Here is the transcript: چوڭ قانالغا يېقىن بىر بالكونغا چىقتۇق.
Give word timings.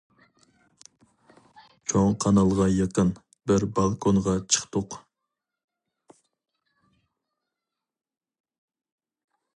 چوڭ 1.91 2.15
قانالغا 2.25 2.67
يېقىن 2.77 3.11
بىر 3.51 3.65
بالكونغا 3.81 4.35
چىقتۇق. 4.55 4.97